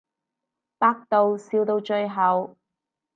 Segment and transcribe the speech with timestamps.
[0.79, 2.57] 百度笑到最後